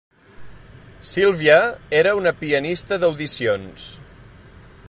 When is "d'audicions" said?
3.05-3.91